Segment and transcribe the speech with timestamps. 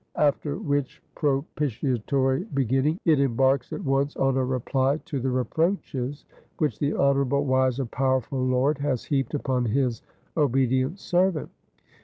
[0.17, 6.25] After which propitiatory beginning it embarks at once on a reply to the reproaches
[6.57, 10.01] which the honorable, wise, and powerful Lord has heaped upon his
[10.35, 11.51] obedient servant.